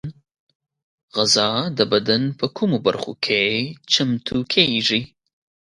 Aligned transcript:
غذا 1.15 1.49
د 1.77 1.79
بدن 1.91 2.21
په 2.39 2.45
کومو 2.57 2.77
برخو 2.85 3.13
کې 3.25 3.41
چمتو 3.91 4.37
کېږي؟ 4.53 5.01